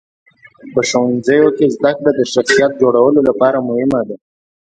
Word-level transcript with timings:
په 0.73 0.79
ښوونځیو 0.89 1.47
کې 1.57 1.73
زدهکړه 1.75 2.11
د 2.15 2.21
شخصیت 2.33 2.71
جوړولو 2.81 3.19
لپاره 3.29 3.65
مهمه 3.69 4.01
ده. 4.07 4.15